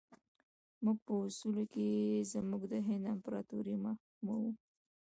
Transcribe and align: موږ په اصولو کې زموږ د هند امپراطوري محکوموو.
موږ 0.83 0.97
په 1.05 1.13
اصولو 1.27 1.63
کې 1.73 1.87
زموږ 2.31 2.61
د 2.71 2.73
هند 2.87 3.05
امپراطوري 3.13 3.75
محکوموو. 3.85 4.51